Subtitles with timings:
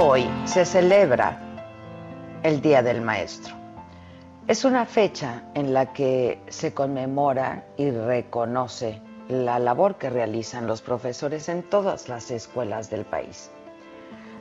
[0.00, 1.40] Hoy se celebra
[2.44, 3.52] el Día del Maestro.
[4.46, 10.82] Es una fecha en la que se conmemora y reconoce la labor que realizan los
[10.82, 13.50] profesores en todas las escuelas del país.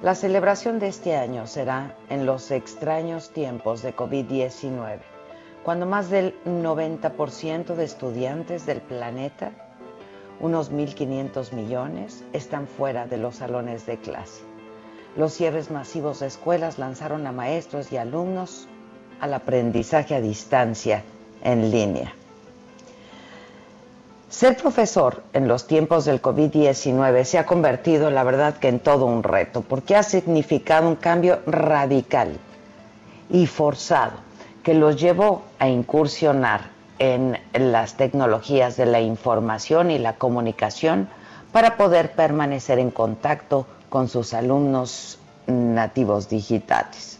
[0.03, 4.99] La celebración de este año será en los extraños tiempos de COVID-19,
[5.63, 9.51] cuando más del 90% de estudiantes del planeta,
[10.39, 14.56] unos 1.500 millones, están fuera de los salones de clase.
[15.17, 18.67] Los cierres masivos de escuelas lanzaron a maestros y alumnos
[19.19, 21.03] al aprendizaje a distancia
[21.43, 22.13] en línea.
[24.29, 29.07] Ser profesor en los tiempos del COVID-19 se ha convertido, la verdad, que en todo
[29.07, 32.37] un reto, porque ha significado un cambio radical
[33.31, 34.17] y forzado
[34.61, 36.69] que los llevó a incursionar
[36.99, 41.09] en las tecnologías de la información y la comunicación
[41.51, 47.19] para poder permanecer en contacto con sus alumnos nativos digitales.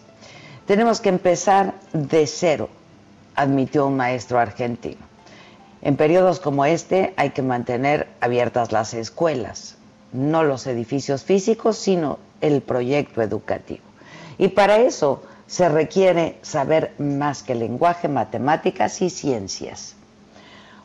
[0.66, 2.70] Tenemos que empezar de cero,
[3.36, 5.08] admitió un maestro argentino.
[5.82, 9.78] En periodos como este hay que mantener abiertas las escuelas,
[10.12, 13.84] no los edificios físicos, sino el proyecto educativo.
[14.38, 19.96] Y para eso se requiere saber más que lenguaje, matemáticas y ciencias.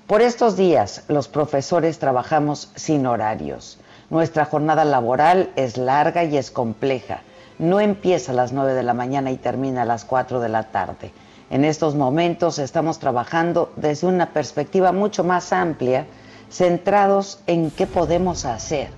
[0.07, 3.79] Por estos días los profesores trabajamos sin horarios
[4.13, 7.23] nuestra jornada laboral es larga y es compleja.
[7.59, 10.65] No empieza a las 9 de la mañana y termina a las 4 de la
[10.65, 11.13] tarde.
[11.49, 16.05] En estos momentos estamos trabajando desde una perspectiva mucho más amplia,
[16.51, 18.91] centrados en qué podemos hacer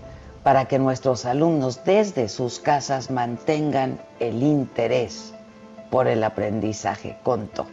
[0.42, 5.32] para que nuestros alumnos desde sus casas mantengan el interés
[5.91, 7.66] por el aprendizaje, contó.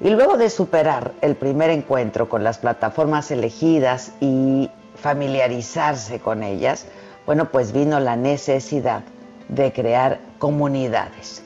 [0.00, 4.70] Y luego de superar el primer encuentro con las plataformas elegidas y
[5.00, 6.86] familiarizarse con ellas,
[7.26, 9.02] bueno, pues vino la necesidad
[9.48, 11.42] de crear comunidades.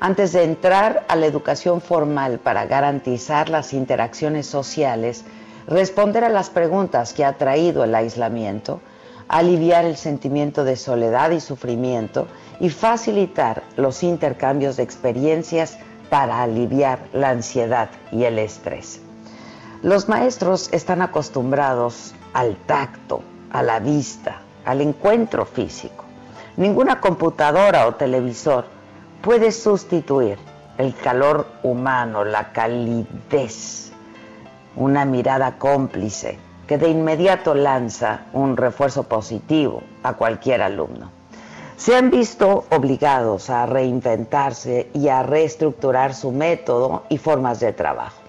[0.00, 5.24] Antes de entrar a la educación formal para garantizar las interacciones sociales,
[5.66, 8.80] responder a las preguntas que ha traído el aislamiento,
[9.28, 12.26] aliviar el sentimiento de soledad y sufrimiento
[12.58, 15.78] y facilitar los intercambios de experiencias
[16.10, 19.00] para aliviar la ansiedad y el estrés.
[19.82, 26.04] Los maestros están acostumbrados al tacto, a la vista, al encuentro físico.
[26.56, 28.64] Ninguna computadora o televisor
[29.22, 30.38] puede sustituir
[30.78, 33.92] el calor humano, la calidez,
[34.76, 41.10] una mirada cómplice que de inmediato lanza un refuerzo positivo a cualquier alumno.
[41.76, 48.21] Se han visto obligados a reinventarse y a reestructurar su método y formas de trabajo.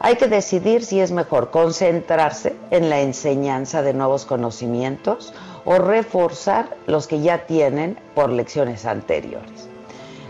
[0.00, 5.32] Hay que decidir si es mejor concentrarse en la enseñanza de nuevos conocimientos
[5.64, 9.68] o reforzar los que ya tienen por lecciones anteriores.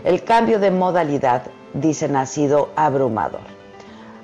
[0.03, 3.41] El cambio de modalidad, dicen, ha sido abrumador.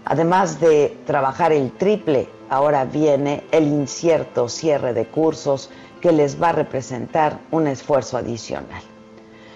[0.05, 5.69] Además de trabajar el triple, ahora viene el incierto cierre de cursos
[6.01, 8.81] que les va a representar un esfuerzo adicional.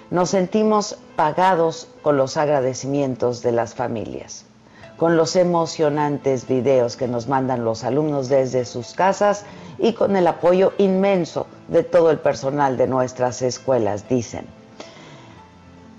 [0.09, 4.45] Nos sentimos pagados con los agradecimientos de las familias
[4.97, 9.45] con los emocionantes videos que nos mandan los alumnos desde sus casas
[9.77, 14.45] y con el apoyo inmenso de todo el personal de nuestras escuelas, dicen.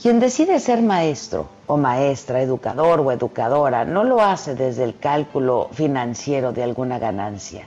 [0.01, 5.69] Quien decide ser maestro o maestra, educador o educadora, no lo hace desde el cálculo
[5.73, 7.67] financiero de alguna ganancia,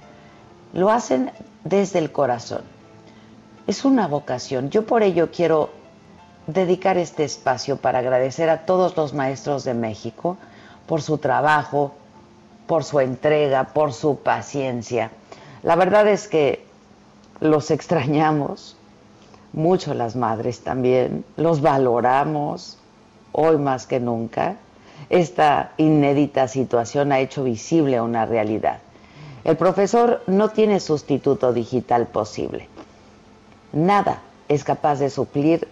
[0.74, 1.32] lo hacen
[1.64, 2.62] desde el corazón,
[3.68, 4.70] es una vocación.
[4.70, 5.70] Yo por ello quiero
[6.48, 10.38] dedicar este espacio para agradecer a todos los maestros de México
[10.90, 11.92] por su trabajo,
[12.66, 15.12] por su entrega, por su paciencia.
[15.62, 16.66] La verdad es que
[17.40, 18.76] los extrañamos,
[19.54, 22.80] mucho las madres también, los valoramos
[23.34, 24.56] hoy más que nunca.
[25.12, 28.80] Esta inédita situación ha hecho visible una realidad.
[29.44, 32.68] El profesor no tiene sustituto digital posible.
[33.74, 35.68] Nada es capaz de suplir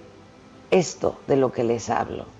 [0.69, 2.36] esto de lo que les hablo.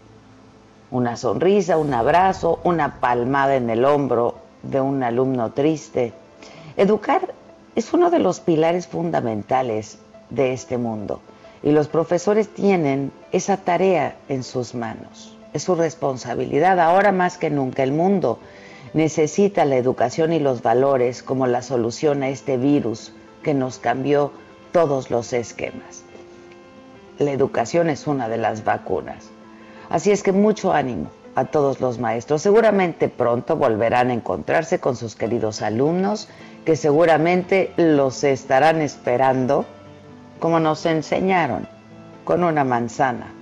[0.90, 6.14] Una sonrisa, un abrazo, una palmada en el hombro de un alumno triste.
[6.78, 7.34] Educar
[7.76, 10.00] es uno de los pilares fundamentales
[10.30, 11.20] de este mundo
[11.62, 15.36] y los profesores tienen esa tarea en sus manos.
[15.52, 17.84] Es su responsabilidad ahora más que nunca.
[17.84, 18.40] El mundo
[18.94, 23.12] necesita la educación y los valores como la solución a este virus
[23.44, 24.32] que nos cambió
[24.72, 26.04] todos los esquemas.
[27.20, 29.32] La educación es una de las vacunas.
[29.90, 32.42] Así es que mucho ánimo a todos los maestros.
[32.42, 36.28] Seguramente pronto volverán a encontrarse con sus queridos alumnos
[36.66, 39.66] que seguramente los estarán esperando
[40.40, 41.68] como nos enseñaron,
[42.24, 43.34] con una manzana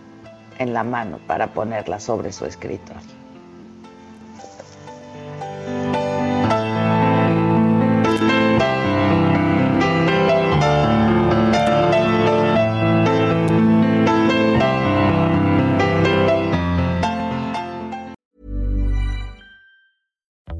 [0.59, 3.14] en la mano para ponerla sobre su escritorio.